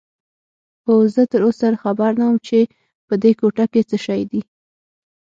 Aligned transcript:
اوه، 0.87 1.05
زه 1.15 1.21
تراوسه 1.31 1.67
خبر 1.83 2.11
نه 2.19 2.25
وم 2.27 2.37
چې 2.47 2.59
په 3.07 3.13
دې 3.23 3.31
کوټه 3.39 3.65
کې 3.71 3.81
څه 3.89 3.97
شی 4.05 4.21
دي. 4.31 4.41